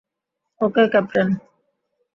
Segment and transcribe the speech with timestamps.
[0.61, 1.27] ওকে, captain.